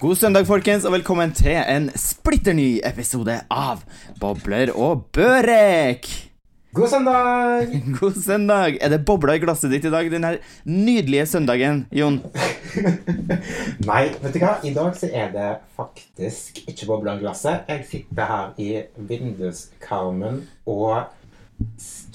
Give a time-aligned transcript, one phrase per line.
[0.00, 3.82] God søndag, folkens, og velkommen til en splitter ny episode av
[4.18, 6.08] Bobler og Børek.
[6.72, 7.74] God søndag!
[8.00, 8.78] God søndag.
[8.80, 12.20] Er det bobler i glasset ditt i dag, den her nydelige søndagen, Jon?
[13.90, 14.56] Nei, vet du hva?
[14.62, 17.68] I dag så er det faktisk ikke bobler i glasset.
[17.68, 18.70] Jeg sitter her i
[19.10, 21.10] vinduskarmen og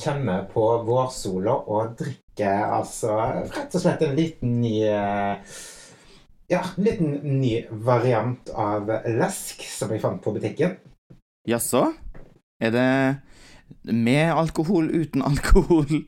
[0.01, 3.19] kjenner på vårsola og drikker altså
[3.51, 5.57] rett og slett en liten ny eh,
[6.47, 10.75] Ja, en liten ny variant av lesk som jeg fant på butikken.
[11.49, 11.87] Jaså?
[12.61, 12.89] Er det
[13.89, 16.05] med alkohol, uten alkohol?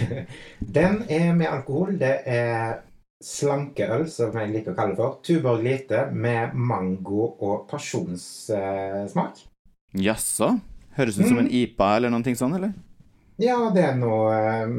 [0.78, 1.94] Den er med alkohol.
[2.00, 2.80] Det er
[3.22, 5.20] slankeøl, som jeg liker å kalle det for.
[5.22, 9.42] Tuborg Lite med mango og pasjonssmak.
[9.94, 10.56] Jaså?
[10.98, 12.74] Høres ut som en IPA eller noe sånt, eller?
[13.38, 14.70] Ja, det er noe eh,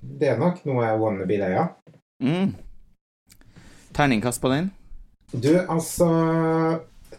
[0.00, 1.66] Det er nok noe wannabe, det, ja.
[2.24, 2.54] Mm.
[3.98, 4.70] Terningkast på den?
[5.32, 6.06] Du, altså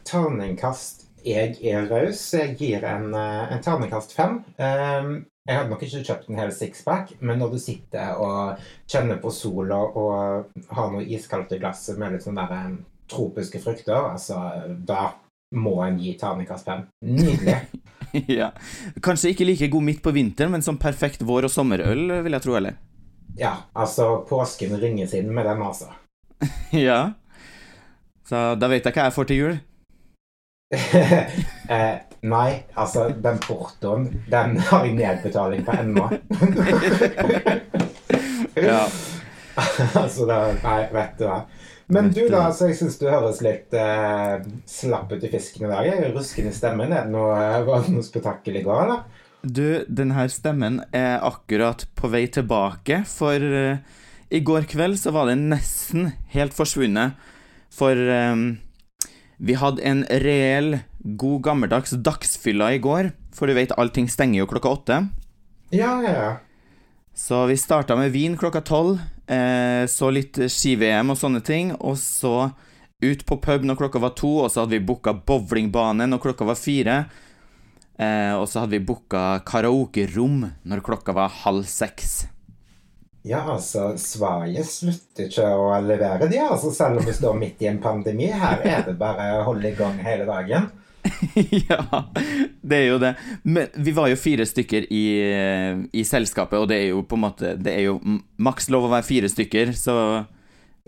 [0.08, 2.22] Terningkast Jeg er raus.
[2.31, 4.39] Jeg gir en, eh, en terningkast fem.
[4.55, 9.17] Um, Jeg hadde nok ikke kjøpt en hel sixpack, men når du sitter og kjenner
[9.19, 14.11] på sola og har noe iskaldt i glasset med litt sånne der, eh, tropiske frukter,
[14.13, 14.38] altså
[14.85, 15.16] da
[15.57, 16.85] må en gi terningkast fem.
[17.02, 17.57] Nydelig.
[18.39, 18.52] ja.
[19.02, 22.45] Kanskje ikke like god midt på vinteren, men som perfekt vår- og sommerøl, vil jeg
[22.45, 22.77] tro, eller?
[23.35, 25.89] Ja, altså påsken ringes inn med den, altså.
[26.87, 26.99] ja.
[28.29, 29.57] Så da vet jeg hva jeg får til jul.
[31.73, 31.95] eh,
[32.29, 36.09] nei, altså, den portoen, den har jeg nedbetaling på ennå.
[38.59, 38.81] Ja.
[39.95, 41.37] altså, da, nei, vet du hva.
[41.89, 45.69] Men du, da, altså, jeg syns du høres litt eh, slapp ut i fisken i
[45.72, 45.88] dag.
[45.88, 46.91] Jeg er rusken i stemmen.
[46.91, 49.23] Er det noe, var det noe spetakkel i går, eller?
[49.41, 53.79] Du, den her stemmen er akkurat på vei tilbake, for eh,
[54.29, 57.17] i går kveld så var det nesten helt forsvunnet.
[57.73, 58.59] For um,
[59.40, 63.13] vi hadde en reell, god gammeldags dagsfylla i går.
[63.35, 65.00] For du vet, allting stenger jo klokka åtte.
[65.72, 66.31] Ja, ja, ja.
[67.16, 71.97] Så vi starta med vin klokka tolv, eh, så litt ski-VM og sånne ting, og
[72.00, 72.51] så
[73.03, 76.47] ut på pub når klokka var to, og så hadde vi booka bowlingbane når klokka
[76.47, 76.97] var fire.
[78.00, 82.22] Eh, og så hadde vi booka karaokerom når klokka var halv seks.
[83.28, 87.68] Ja, altså, Sverige slutter ikke å levere, de, altså, selv om vi står midt i
[87.72, 88.30] en pandemi.
[88.31, 90.69] Her er det bare å holde i gang hele dagen.
[91.69, 91.84] ja,
[92.62, 93.13] det er jo det.
[93.44, 95.06] Men vi var jo fire stykker i,
[95.91, 98.00] i selskapet, og det er jo på en måte Det er jo
[98.40, 99.96] maks lov å være fire stykker, så.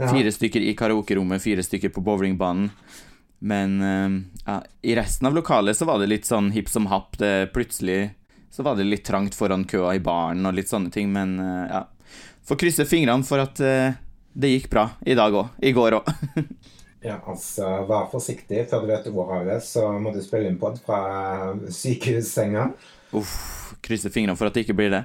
[0.02, 2.72] Fire stykker i karaokerommet, fire stykker på bowlingbanen.
[3.44, 4.16] Men eh,
[4.46, 7.18] ja, i resten av lokalet så var det litt sånn hipp som happ.
[7.22, 8.12] Det, plutselig
[8.52, 11.72] så var det litt trangt foran køa i baren og litt sånne ting, men eh,
[11.72, 11.86] ja.
[12.52, 13.94] Får krysse fingrene for at uh,
[14.36, 15.54] det gikk bra i dag òg.
[15.64, 16.10] I går òg.
[17.02, 20.60] Ja, altså, Vær forsiktig før du vet ordet av det, så må du spille inn
[20.62, 21.00] pod fra
[21.74, 22.68] sykehussenga.
[23.18, 23.32] Uff.
[23.82, 25.00] Krysse fingrene for at det ikke blir det.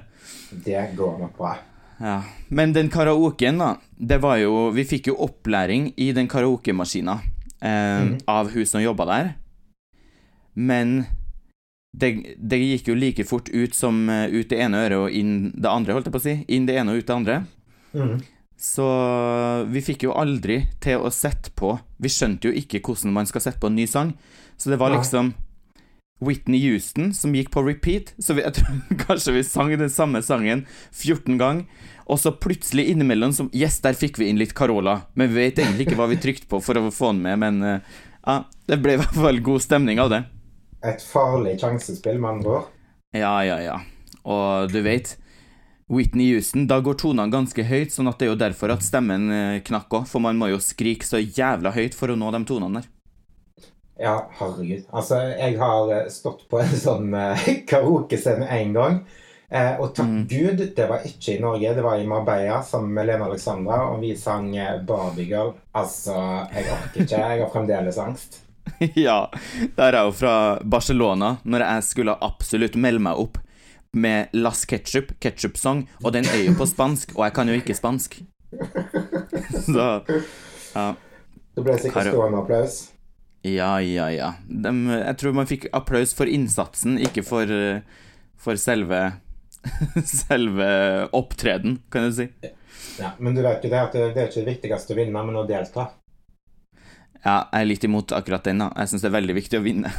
[0.51, 1.55] Det går nok bra.
[2.03, 2.19] Ja.
[2.53, 8.03] Men den karaoken, da, det var jo Vi fikk jo opplæring i den karaokemaskina eh,
[8.11, 8.13] mm.
[8.29, 9.31] av hun som jobba der.
[10.53, 10.99] Men
[11.97, 15.51] det, det gikk jo like fort ut som eh, ut det ene øret og inn
[15.55, 16.35] det andre, holdt jeg på å si.
[16.53, 17.37] Inn det ene og ut det andre.
[17.97, 18.17] Mm.
[18.57, 18.85] Så
[19.69, 23.43] vi fikk jo aldri til å sette på Vi skjønte jo ikke hvordan man skal
[23.45, 24.15] sette på en ny sang.
[24.57, 25.35] Så det var liksom
[26.25, 28.13] Whitney Houston som gikk på repeat.
[28.17, 31.65] Så vi, jeg tror kanskje vi sang den samme sangen 14 ganger.
[32.07, 35.01] Og så plutselig innimellom som Yes, der fikk vi inn litt Carola.
[35.17, 37.41] Men vi vet egentlig ikke hva vi trykte på for å få den med.
[37.41, 37.93] Men eh,
[38.25, 40.23] ja, det ble i hvert fall god stemning av det.
[40.85, 42.67] Et farlig sjansespill, med andre ord.
[43.15, 43.79] Ja, ja, ja.
[44.27, 45.15] Og du vet
[45.87, 49.31] Whitney Houston, da går tonene ganske høyt, sånn at det er jo derfor at stemmen
[49.31, 52.43] eh, knakk òg, for man må jo skrike så jævla høyt for å nå de
[52.49, 52.89] tonene der.
[53.97, 54.83] Ja, herregud.
[54.93, 59.01] Altså, jeg har eh, stått på en sånn eh, karaokescene én gang.
[59.49, 60.25] Eh, og takk Mm.
[60.27, 64.01] Gud, det var ikke i Norge, det var i Marbella sammen med Lena Alexandra, og
[64.03, 64.51] vi sang
[64.85, 65.55] Barbie Girl.
[65.73, 66.13] Altså,
[66.51, 67.23] jeg orker ikke.
[67.23, 68.41] Jeg har fremdeles angst.
[69.07, 69.31] ja,
[69.77, 73.39] der er jo fra Barcelona, når jeg skulle absolutt melde meg opp
[73.97, 77.77] med Las Ketchup, Ketchup-song, og den er jo på spansk, og jeg kan jo ikke
[77.77, 78.19] spansk.
[79.67, 79.87] Så
[80.75, 80.87] ja.
[81.57, 82.77] Det ble sikkert stående applaus.
[83.47, 84.33] Ja, ja, ja.
[84.45, 87.49] De, jeg tror man fikk applaus for innsatsen, ikke for,
[88.37, 89.07] for selve
[90.05, 90.67] Selve
[91.17, 92.27] opptreden, kan du si.
[92.99, 95.23] Ja, men du vet jo det at det det er ikke det viktigste å vinne,
[95.25, 95.89] men å delta.
[97.23, 98.69] Ja, jeg er litt imot akkurat den, da.
[98.77, 99.91] Jeg syns det er veldig viktig å vinne.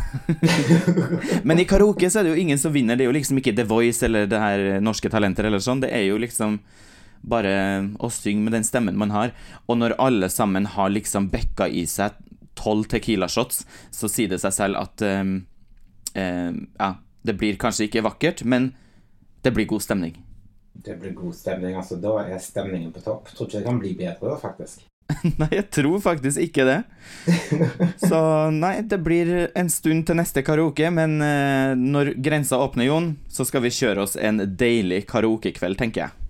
[1.48, 2.96] Men i karaoke så er det jo ingen som vinner.
[2.96, 5.82] Det er jo liksom ikke The Voice eller det her Norske Talenter eller sånn.
[5.82, 6.60] Det er jo liksom
[7.28, 7.52] bare
[7.98, 9.34] å synge med den stemmen man har.
[9.66, 12.16] Og når alle sammen har liksom bekka i seg
[12.58, 13.64] tolv Tequila-shots,
[13.94, 15.40] så sier det seg selv at um,
[16.14, 16.94] um, Ja,
[17.26, 18.72] det blir kanskje ikke vakkert, men
[19.42, 20.16] det blir god stemning.
[20.78, 21.74] Det blir god stemning.
[21.76, 23.32] altså Da er stemningen på topp.
[23.34, 24.86] Tror ikke det kan bli bedre, faktisk.
[25.40, 26.78] nei, jeg tror faktisk ikke det.
[28.08, 28.20] Så
[28.54, 33.46] nei, det blir en stund til neste karaoke, men eh, når grensa åpner, Jon, så
[33.48, 36.28] skal vi kjøre oss en deilig karaokekveld, tenker jeg.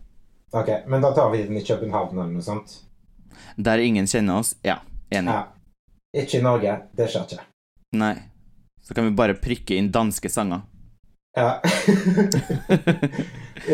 [0.57, 2.79] Ok, men da tar vi den i København eller noe sånt?
[3.59, 4.55] Der ingen kjenner oss?
[4.65, 4.79] Ja,
[5.11, 5.35] enig.
[5.35, 5.45] Ja.
[6.23, 6.79] Ikke i Norge.
[6.97, 7.45] Det skjer ikke.
[7.99, 8.15] Nei.
[8.81, 10.63] Så kan vi bare prikke inn danske sanger.
[11.37, 11.61] Ja.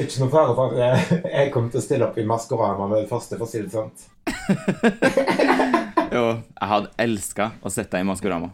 [0.00, 3.38] ikke noe fare for jeg kommer til å stille opp i Maskorama med det første,
[3.38, 3.92] for å si det sånn.
[6.16, 8.48] jo, jeg hadde elska å sette deg i Maskorama.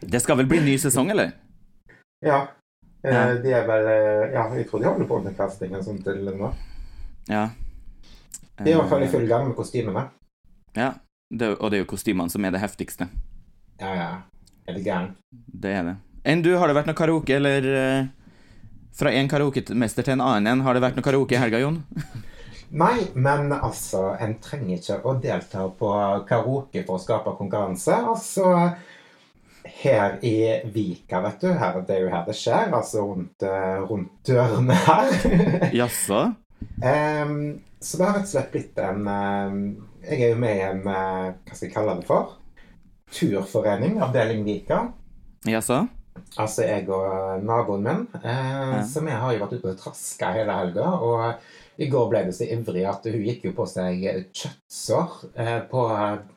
[0.00, 1.28] Det skal vel bli ny sesong, eller?
[2.24, 2.38] Ja.
[3.04, 6.02] Eh, de er vel eh, Ja, jeg tror de holder på med casting og sånt
[6.04, 6.50] til nå.
[7.30, 7.44] Ja.
[8.60, 10.02] De er i hvert fall i full gang med kostymene.
[10.76, 10.90] Ja,
[11.30, 13.04] det, og det er jo kostymene som er det heftigste.
[13.80, 14.10] Ja, ja.
[14.68, 15.08] Er det gæren?
[15.30, 15.96] Det er det.
[16.22, 18.08] Enn du, har det vært noe karaoke, eller uh,
[18.96, 20.64] fra en karaokemester til en annen en?
[20.66, 21.80] Har det vært noe karaoke i helga, Jon?
[22.82, 25.90] Nei, men altså, en trenger ikke å delta på
[26.28, 27.96] karaoke for å skape konkurranse.
[28.12, 28.52] Altså,
[29.82, 30.36] her i
[30.70, 34.76] Vika, vet du, her, det er jo her det skjer, altså rundt, eh, rundt dørene
[34.86, 35.10] her.
[35.80, 36.28] Jaså?
[36.84, 37.36] um,
[37.80, 39.60] så det har rett og slett blitt en um,
[40.04, 42.36] Jeg er jo med i en, uh, hva skal jeg kalle det for?
[43.10, 44.84] Turforening, avdeling Vika.
[45.48, 45.88] Jaså?
[46.40, 48.04] Altså jeg og naboen min.
[48.22, 48.84] Eh, ja.
[48.86, 50.92] som jeg har jo vært ute og traska hele helga.
[51.00, 54.02] Og i går ble det så ivrig at hun gikk jo på seg
[54.36, 55.84] kjøttsår eh, på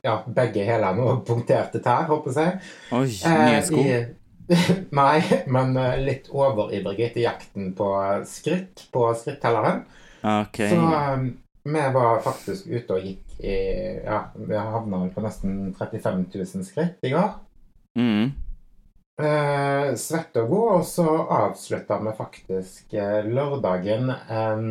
[0.06, 2.62] ja, begge hælene og punkterte tær, håper jeg.
[2.96, 3.84] Oi, nye sko?
[3.84, 4.12] Eh,
[5.00, 5.18] nei,
[5.52, 7.90] men eh, litt overivrig etter jakten på
[8.30, 9.84] skritt på skrittelleren.
[10.24, 10.72] Okay.
[10.72, 13.58] Så vi var faktisk ute og gikk i
[14.04, 17.36] Ja, vi havna på nesten 35 000 skritt i går.
[18.00, 18.32] Mm
[19.22, 21.08] eh, svette og gå, og så
[21.38, 24.68] avslutta vi faktisk eh, lørdagen eh,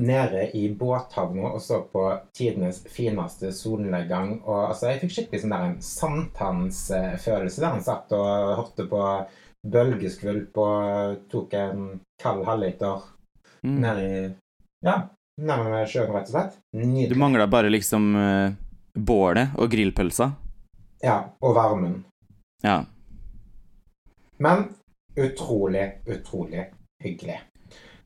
[0.00, 2.06] nede i båthavna og så på
[2.36, 4.40] tidenes fineste solnedgang.
[4.42, 9.02] Og altså, jeg fikk skikkelig sånn der en sankthansfølelse der han satt og hørte på
[9.74, 11.84] bølgeskvulp og tok en
[12.20, 13.04] kald halvliter
[13.64, 13.76] mm.
[13.84, 14.16] ned i
[14.84, 14.98] Ja,
[15.40, 16.58] nærmere sjøen, rett og slett.
[16.76, 17.14] Nydelig.
[17.14, 18.52] Du mangla bare liksom uh,
[18.92, 20.26] bålet og grillpølsa?
[21.00, 22.02] Ja, og varmen.
[22.60, 22.82] Ja.
[24.42, 24.68] Men
[25.16, 26.66] utrolig, utrolig
[27.02, 27.40] hyggelig.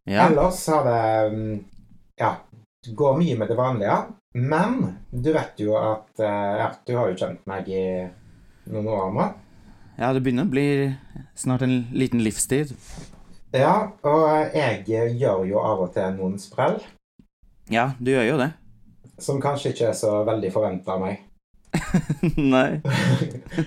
[0.05, 0.29] Ja.
[0.29, 1.65] Ellers har det mm,
[2.17, 2.37] Ja,
[2.87, 3.99] går mye med det vanlige.
[4.35, 7.85] Men du vet jo at eh, ja, Du har jo kjent meg i
[8.69, 9.29] noen år nå.
[9.99, 10.67] Ja, det begynner å bli
[11.35, 12.75] snart en liten livstid.
[13.51, 14.85] Ja, og jeg
[15.19, 16.77] gjør jo av og til noen sprell.
[17.73, 18.53] Ja, du gjør jo det.
[19.19, 21.25] Som kanskje ikke er så veldig forventa av meg.
[22.55, 22.81] Nei.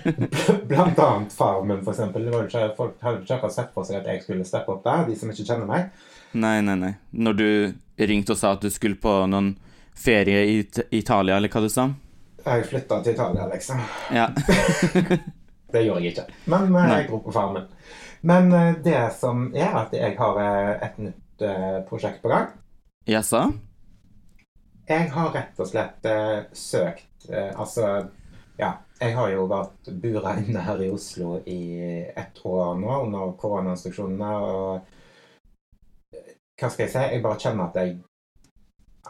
[0.68, 2.28] Blant annet Farmen, for eksempel.
[2.28, 5.18] Ikke, folk hadde ikke akkurat sett for seg at jeg skulle steppe opp der, de
[5.18, 5.90] som ikke kjenner meg.
[6.32, 6.94] Nei, nei, nei.
[7.10, 7.48] Når du
[8.08, 9.54] ringte og sa at du skulle på noen
[9.98, 10.56] ferie i
[10.90, 11.90] Italia, eller hva du sa?
[12.42, 13.82] Jeg flytta til Italia, liksom.
[14.14, 14.28] Ja.
[15.72, 16.26] det gjorde jeg ikke.
[16.50, 17.68] Men uh, jeg dro på Farmen.
[18.26, 21.18] Men uh, det som er at jeg har uh, et nytt
[21.88, 22.52] prosjekt på gang.
[23.08, 23.48] Jaså?
[24.86, 26.06] Jeg har rett og slett
[26.54, 28.08] søkt Eh, altså
[28.58, 28.72] Ja.
[29.02, 31.62] Jeg har jo vært bura inne her i Oslo i
[32.14, 34.28] ett år nå under koronainstruksjonene.
[34.46, 34.80] Og
[36.60, 37.02] hva skal jeg si?
[37.16, 37.96] Jeg bare kjenner at jeg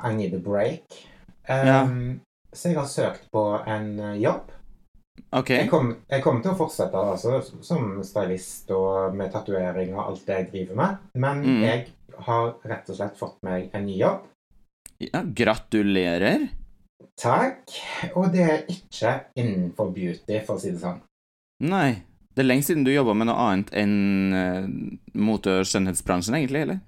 [0.00, 0.97] I need a break.
[1.45, 1.83] Um, ja.
[2.54, 4.49] Så jeg har søkt på en jobb.
[5.33, 5.62] Okay.
[5.62, 10.38] Jeg, kommer kom til å fortsette altså, som stylist og med tatovering og alt det
[10.38, 11.07] jeg driver med.
[11.21, 11.62] Men mm.
[11.66, 11.87] jeg
[12.28, 14.26] har rett og slett fått meg en ny jobb.
[15.02, 16.49] Ja, gratulerer.
[17.21, 17.61] Takk.
[18.14, 21.02] Og det er ikke innenfor beauty, for å si det sånn.
[21.64, 22.02] Nei.
[22.32, 23.97] Det er lenge siden du jobba med noe annet enn
[24.32, 24.64] uh,
[25.21, 26.82] mote- og skjønnhetsbransjen, egentlig, eller?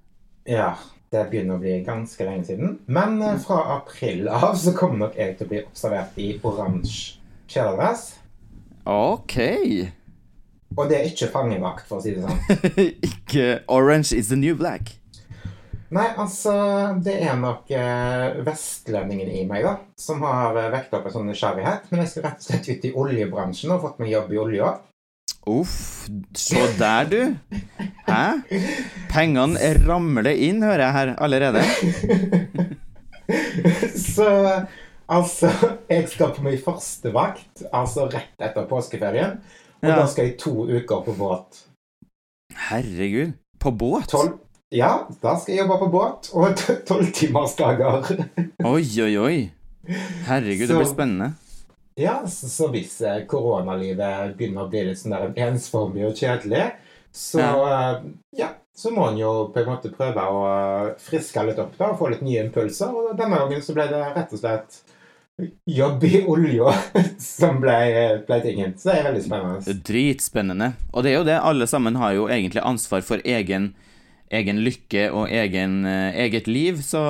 [0.49, 0.73] Ja.
[1.15, 2.79] Det begynner å bli ganske lenge siden.
[2.91, 7.21] Men uh, fra april av så kommer nok jeg til å bli observert i oransje
[7.53, 8.09] kjeledress.
[8.89, 9.37] Ok.
[10.75, 12.41] Og det er ikke fangevakt, for å si det sånn.
[13.13, 14.97] ikke Orange is the new black.
[15.95, 16.55] Nei, altså
[17.05, 21.29] Det er nok eh, vestlendingen i meg da, som har eh, vekket opp en sånn
[21.31, 21.87] nysgjerrighet.
[21.93, 24.73] Men jeg skal rett og slett ut i oljebransjen og fått meg jobb i olja.
[25.47, 26.07] Uff.
[26.35, 27.21] så der, du.
[28.09, 28.25] Hæ?
[29.13, 31.63] Pengene ramler inn, hører jeg her allerede.
[34.05, 34.27] Så
[35.09, 35.49] altså
[35.89, 39.39] Jeg skal på min første vakt, altså rett etter påskeferien.
[39.85, 40.01] Og ja.
[40.01, 41.63] da skal jeg to uker på båt.
[42.71, 43.37] Herregud.
[43.61, 44.09] På båt?
[44.13, 44.33] 12,
[44.75, 48.09] Ja, da skal jeg jobbe på båt og tolvtimersdager.
[48.67, 49.37] Oi, oi, oi.
[50.27, 51.29] Herregud, det blir spennende.
[51.95, 56.73] Ja, så, så hvis eh, koronalivet begynner å bli litt sånn der ensformig og kjedelig,
[57.15, 57.77] så ja.
[58.35, 60.43] ja, så må en jo på en måte prøve å
[60.99, 62.91] friske litt opp da, og få litt nye impulser.
[62.91, 64.83] Og denne gangen så ble det rett og slett
[65.71, 66.75] jobb i olja
[67.23, 67.79] som ble,
[68.27, 68.75] ble tingen.
[68.75, 69.79] Så det er veldig spennende.
[69.87, 70.73] Dritspennende.
[70.91, 73.71] Og det er jo det, alle sammen har jo egentlig ansvar for egen,
[74.39, 76.81] egen lykke og egen, eh, eget liv.
[76.83, 77.01] Så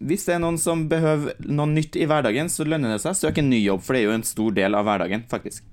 [0.00, 3.20] hvis det er noen som behøver noe nytt i hverdagen, så lønner det seg å
[3.24, 5.64] søke en ny jobb, for det er jo en stor del av hverdagen, faktisk.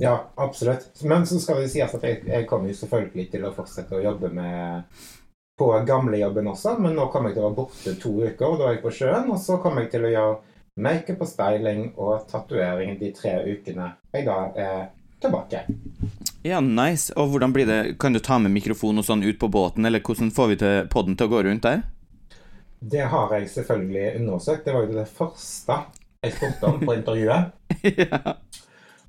[0.00, 0.88] Ja, absolutt.
[1.04, 4.04] Men så skal det sies at jeg, jeg kommer jo selvfølgelig til å fortsette å
[4.04, 5.02] jobbe med
[5.58, 8.70] på gamlejobben også, men nå kommer jeg til å være borte to uker, og da
[8.70, 10.40] er jeg på sjøen, og så kommer jeg til å gjøre
[10.82, 14.78] makeup og styling og tatovering de tre ukene jeg da er
[15.22, 15.66] tilbake.
[16.42, 17.12] Ja, nice.
[17.16, 20.02] Og hvordan blir det Kan du ta med mikrofon og sånn ut på båten, eller
[20.02, 21.84] hvordan får vi til podden til å gå rundt der?
[22.82, 24.64] Det har jeg selvfølgelig undersøkt.
[24.66, 25.76] Det var jo det første
[26.22, 27.52] jeg spurte om på intervjuet.
[28.02, 28.34] ja.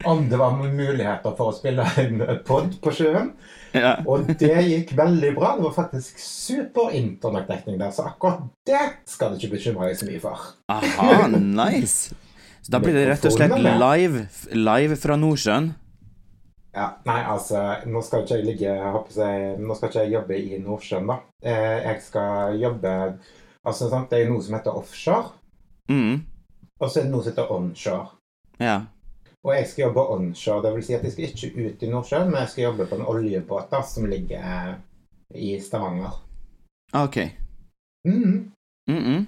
[0.06, 3.32] Om det var muligheter for å spille en pod på sjøen.
[3.74, 3.96] ja.
[4.06, 5.56] Og det gikk veldig bra.
[5.58, 10.10] Det var faktisk super internettdekning der, så akkurat det skal du ikke bekymre deg så
[10.10, 10.50] mye for.
[10.74, 12.18] Aha, nice.
[12.62, 15.74] Så da blir det rett og slett live, live fra Nordsjøen.
[16.74, 20.13] Ja, nei, altså, nå skal ikke jeg ligge jeg håper jeg, Nå skal ikke jeg
[20.15, 21.18] jobbe i Nordsjøen, da.
[21.46, 22.94] Eh, Jeg skal jobbe
[23.65, 25.30] Altså, sant, det er noe som heter offshore,
[25.89, 26.24] Mm.
[26.80, 28.08] og så er det noe som heter onshore.
[28.60, 28.82] Ja.
[29.44, 32.32] Og jeg skal jobbe onshore, det vil si at jeg skal ikke ut i Nordsjøen,
[32.32, 34.74] men jeg skal jobbe på en oljebåt da, som ligger eh,
[35.36, 36.20] i Stavanger.
[36.94, 37.18] OK.
[38.06, 38.51] Mhm.
[38.89, 39.25] Mm -mm.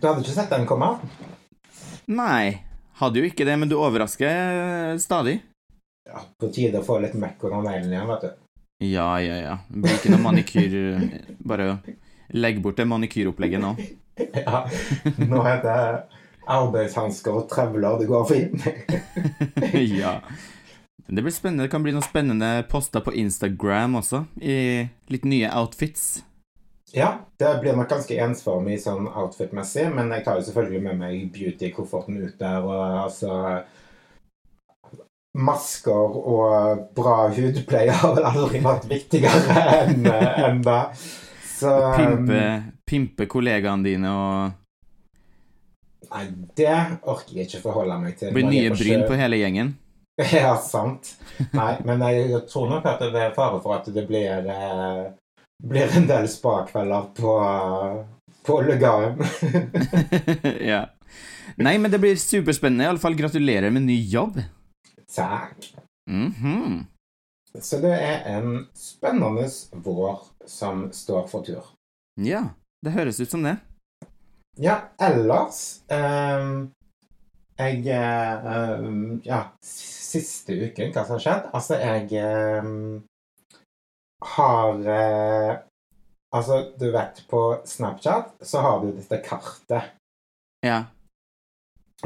[0.00, 0.98] Du hadde ikke sett den komme?
[2.06, 2.64] Nei,
[2.94, 5.40] hadde jo ikke det, men du overrasker stadig.
[6.08, 8.30] Ja, på tide å få litt mekk under neglene igjen, vet du.
[8.82, 9.58] Ja, ja, ja.
[9.70, 10.72] Blir ikke noe manikyr
[11.46, 11.76] Bare
[12.34, 13.76] legg bort det manikyropplegget nå.
[14.36, 14.66] Ja,
[15.16, 18.66] nå heter det arbeidshansker og trevler det går fint.
[20.02, 20.18] ja.
[21.06, 21.64] Det blir spennende.
[21.64, 26.22] Det kan bli noen spennende poster på Instagram også, i litt nye outfits.
[26.92, 31.22] Ja, det blir nok ganske ensformig sånn outfit-messig, men jeg tar jo selvfølgelig med meg
[31.32, 33.62] beauty-kofferten ut der, og altså
[35.32, 40.80] Masker og bra hudpleie har vel aldri vært viktigere enn en det.
[41.52, 42.42] Så Pimpe,
[42.88, 44.58] pimpe kollegaene dine og
[46.12, 46.26] Nei,
[46.58, 46.74] det
[47.08, 48.34] orker jeg ikke forholde meg til.
[48.36, 49.72] blir nye bryn på hele gjengen.
[50.28, 51.14] Ja, sant.
[51.56, 55.06] Nei, men jeg tror nok at det er fare for at det blir, eh,
[55.64, 57.32] blir en del spakvelder på,
[58.44, 59.16] på Lugaren.
[60.72, 60.82] ja.
[61.56, 62.90] Nei, men det blir superspennende.
[62.90, 64.36] Iallfall gratulerer med ny jobb.
[65.14, 65.74] Takk.
[66.10, 66.84] -hmm.
[67.60, 71.64] Så det er en spennende vår som står for tur.
[72.20, 72.44] Ja,
[72.84, 73.56] det høres ut som det.
[74.56, 76.70] Ja, ellers ehm,
[77.58, 81.46] Jeg ehm, Ja, siste uken, hva som har skjedd?
[81.56, 83.02] Altså, jeg ehm,
[84.36, 85.58] har eh,
[86.34, 89.82] Altså, du vet, på Snapchat så har du dette kartet.
[90.64, 90.84] Ja.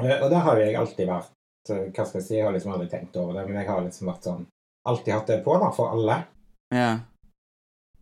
[0.03, 1.36] Eh, Og det har jo jeg alltid vært eh,
[1.71, 4.13] Hva skal jeg si, jeg har liksom aldri tenkt over det, men jeg har liksom
[4.13, 4.47] vært sånn
[4.87, 6.17] Alltid hatt det på, da, for alle.
[6.71, 6.91] Ja.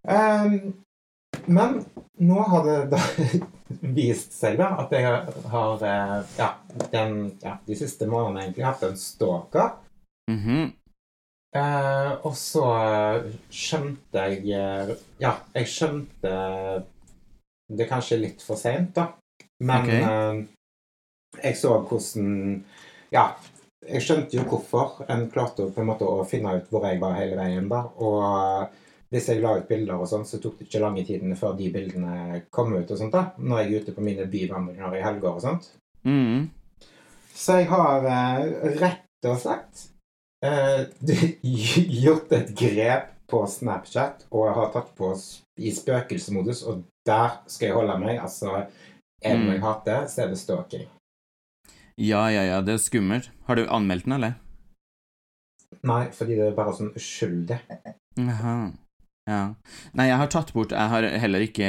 [0.04, 0.75] Um,
[1.47, 1.78] men
[2.21, 3.00] nå har det da
[3.97, 5.09] vist seg da at jeg
[5.50, 6.50] har eh, ja,
[6.92, 9.71] den, ja, de siste månedene egentlig hatt en stalker.
[10.30, 10.71] Mm -hmm.
[11.56, 12.66] uh, og så
[13.50, 16.85] skjønte jeg eh, Ja, jeg skjønte
[17.68, 19.12] det kanskje litt for seint, da.
[19.61, 20.02] Men okay.
[20.02, 20.44] uh,
[21.42, 22.64] jeg så hvordan
[23.12, 23.37] Ja,
[23.88, 27.16] jeg skjønte jo hvorfor en klarte på en måte å finne ut hvor jeg var
[27.18, 27.82] hele veien, da.
[28.00, 28.74] Og
[29.14, 31.70] hvis jeg la ut bilder og sånn, så tok det ikke lange tiden før de
[31.74, 33.28] bildene kom ut og sånt, da.
[33.38, 35.68] Når jeg er ute på mine byvandringer i helger og sånt.
[36.04, 36.48] Mm.
[37.34, 39.86] Så jeg har eh, rett og slett
[40.44, 40.84] eh,
[42.04, 45.12] gjort et grep på Snapchat og jeg har tatt på
[45.64, 48.18] i spøkelsesmodus, og der skal jeg holde meg.
[48.22, 48.66] Altså,
[49.24, 49.54] er det noe Mm.
[49.54, 50.88] jeg hater, så er det stalking.
[52.00, 53.30] Ja, ja, ja, det er skummelt.
[53.46, 54.34] Har du anmeldt den, eller?
[55.84, 57.58] Nei, fordi det er bare sånn uskyldig.
[58.18, 58.54] Jaha.
[59.28, 59.42] Ja.
[59.96, 61.68] Nei, jeg har tatt bort Jeg har heller ikke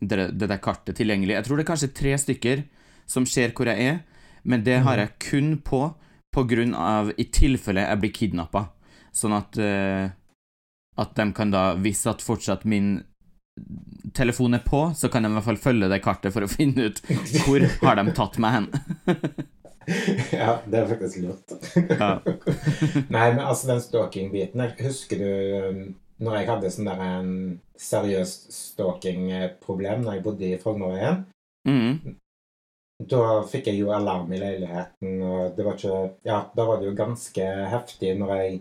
[0.00, 1.34] det, det der kartet tilgjengelig.
[1.34, 2.62] Jeg tror det er kanskje tre stykker
[3.10, 3.98] som ser hvor jeg er,
[4.44, 5.00] men det har Mhm.
[5.00, 5.94] jeg kun på
[6.36, 8.68] på grunn av i tilfelle jeg blir kidnappa.
[9.12, 10.10] Sånn at uh,
[10.98, 13.04] At de kan da, hvis at fortsatt min
[14.16, 16.88] telefon er på, så kan de i hvert fall følge det kartet for å finne
[16.90, 17.02] ut
[17.44, 18.68] hvor har de tatt meg hen.
[20.40, 21.56] ja, det er faktisk lurt.
[21.90, 22.10] Ja.
[23.14, 25.30] Nei, men altså den stalking-biten Husker du
[25.68, 25.80] um,
[26.22, 27.32] når jeg hadde sånn der en
[27.80, 31.26] seriøst stalking-problem når jeg bodde i Frognerveien.
[31.68, 32.16] Mm.
[33.10, 36.88] Da fikk jeg jo alarm i leiligheten, og det var ikke Ja, da var det
[36.88, 38.54] jo ganske heftig når jeg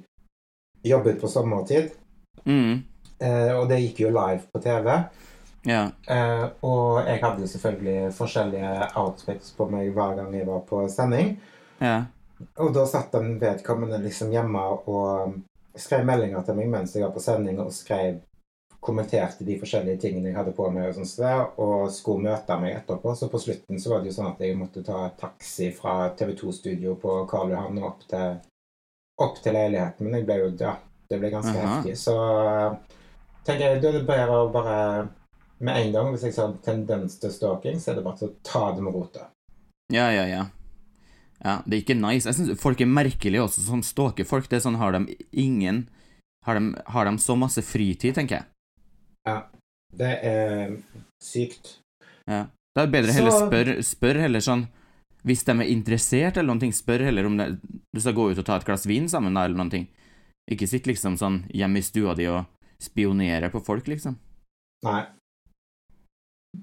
[0.86, 1.96] jobbet på sommertid.
[2.44, 2.84] Mm.
[3.20, 4.92] Eh, og det gikk jo live på TV.
[5.66, 5.88] Ja.
[6.08, 11.36] Eh, og jeg hadde selvfølgelig forskjellige outfits på meg hver gang jeg var på sending.
[11.82, 12.04] Ja.
[12.62, 15.40] Og da satt den vedkommende liksom hjemme og
[15.80, 18.20] skrev meldinger til meg mens jeg var på sending, og skrev
[18.86, 23.16] kommenterte de forskjellige tingene jeg hadde på meg, og det, og skulle møte meg etterpå.
[23.18, 26.36] Så på slutten så var det jo sånn at jeg måtte ta taxi fra TV
[26.38, 28.36] 2-studio på Karl Johan og opp til,
[29.26, 30.06] opp til leiligheten.
[30.06, 30.76] Men jeg ble jo Ja,
[31.10, 31.80] det ble ganske Aha.
[31.80, 31.98] heftig.
[31.98, 32.14] Så
[33.46, 34.78] tenker jeg da er det bedre å bare
[35.66, 38.68] med en gang, hvis jeg har tendens til stalking, så er det bare å ta
[38.76, 39.30] det med rota.
[39.94, 40.44] Ja, ja, ja.
[41.46, 42.26] Ja, det er ikke nice.
[42.28, 44.50] Jeg synes folk er merkelige også, som stalker folk.
[44.50, 45.86] Det er sånn, har de ingen
[46.46, 48.46] Har de, har de så masse fritid, tenker jeg.
[49.26, 49.38] Ja.
[49.96, 50.76] Det er
[51.24, 51.80] sykt.
[52.30, 52.46] Ja.
[52.76, 54.66] Da er det bedre heller spørre spør, spør heller sånn
[55.26, 58.42] Hvis de er interessert eller noen ting, spør heller om det, du skal gå ut
[58.42, 59.88] og ta et glass vin sammen, da, eller noen ting.
[60.52, 62.44] Ikke sitt liksom sånn hjemme i stua di og
[62.82, 64.18] spionere på folk, liksom.
[64.86, 65.04] Nei.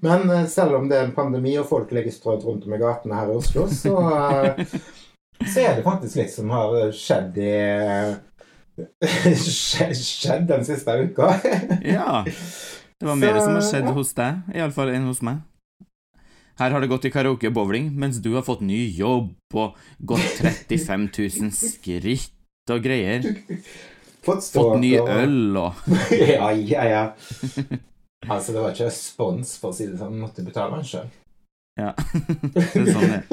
[0.01, 2.81] Men eh, selv om det er en pandemi og folk ligger strødd rundt om i
[2.81, 4.77] gatene her i Oslo, så, eh,
[5.45, 7.55] så er det faktisk litt som har skjedd i
[9.37, 11.33] skjedd, skjedd den siste uka.
[11.85, 12.23] Ja.
[12.25, 13.95] Det var Så, mer som har skjedd ja.
[13.97, 15.43] hos deg, iallfall, enn hos meg.
[16.61, 19.79] Her har det gått i karaoke og bowling, mens du har fått ny jobb og
[20.05, 20.37] gått
[20.69, 23.25] 35 000 skritt og greier.
[24.23, 25.73] Fått Fått ny og- øl og
[26.11, 27.03] ja, ja, ja.
[28.29, 30.15] Altså, det var ikke spons, for å si det sånn.
[30.21, 31.09] Måtte betale den sjøl.
[31.79, 31.91] Ja.
[32.53, 33.23] det er sånn det.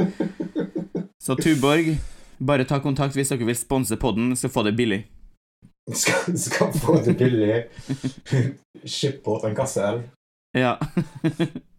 [1.22, 1.92] Så Tuborg,
[2.42, 5.04] bare ta kontakt hvis dere vil sponse podden, så få det billig.
[5.94, 7.60] Skal, skal få det billig.
[8.84, 10.02] Ship bort en kasse øl.
[10.58, 10.74] Ja.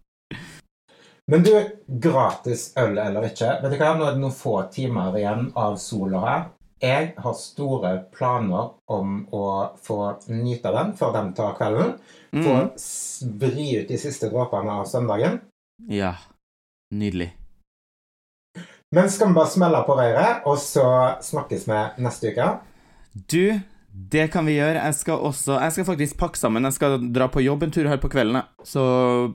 [1.31, 1.51] Men du,
[1.87, 3.53] gratis øl eller ikke?
[3.63, 6.41] Vet du hva, Nå er det noen få timer igjen av sola her.
[6.81, 9.43] Jeg har store planer om å
[9.77, 9.97] få
[10.33, 11.91] nyte den før den tar kvelden.
[12.31, 13.37] Få Mm.
[13.39, 15.41] vri ut de siste dråpene av søndagen.
[15.89, 16.15] ja.
[16.93, 17.29] Nydelig.
[18.91, 22.59] Men skal vi bare smelle på røret, og så snakkes vi neste uke?
[23.29, 23.59] Du,
[23.93, 24.81] det kan vi gjøre.
[24.83, 26.63] Jeg skal også Jeg skal faktisk pakke sammen.
[26.63, 28.43] Jeg skal dra på jobb en tur her på kvelden.
[28.63, 29.33] Så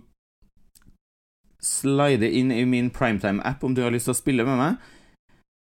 [1.62, 4.76] slide inn i min primetime-app om du har lyst til å spille med meg.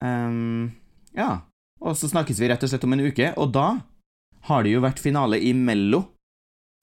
[0.06, 0.72] Um,
[1.18, 1.40] ja.
[1.82, 3.68] Og så snakkes vi rett og slett om en uke, og da
[4.48, 6.04] har det jo vært finale i Mello.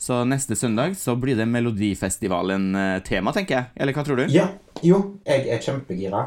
[0.02, 3.64] Så neste søndag så blir det Melodifestivalen-tema, tenker jeg.
[3.74, 4.26] Eller hva tror du?
[4.30, 4.46] Ja.
[4.86, 6.20] Jo, jeg er kjempegira.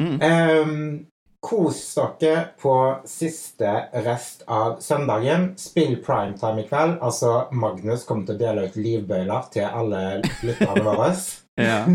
[0.00, 0.16] Mm.
[0.20, 1.06] Um,
[1.44, 2.74] kos dere på
[3.08, 3.70] siste
[4.04, 5.54] rest av søndagen.
[5.60, 6.98] Spill primetime i kveld.
[7.00, 11.12] Altså, Magnus kommer til å dele ut livbøyler til alle lytterne våre.
[11.54, 11.86] Ja.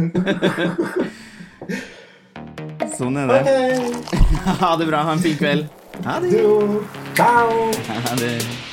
[2.96, 3.42] sånn er det.
[3.42, 3.76] Okay.
[4.62, 5.04] Ha det bra.
[5.04, 5.68] Ha en fin kveld.
[6.06, 6.32] Ha det.
[6.32, 6.84] Du.
[7.16, 7.72] Ciao.
[7.88, 8.69] Ha det.